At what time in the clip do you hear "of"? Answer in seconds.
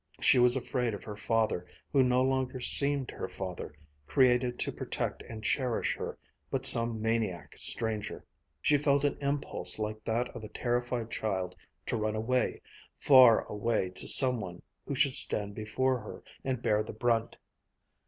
0.95-1.03, 10.35-10.43